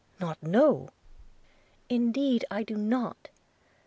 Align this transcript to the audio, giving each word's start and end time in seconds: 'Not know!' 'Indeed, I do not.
'Not 0.19 0.41
know!' 0.41 0.89
'Indeed, 1.87 2.43
I 2.49 2.63
do 2.63 2.75
not. 2.75 3.29